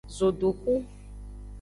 [0.15, 0.81] Zodohu.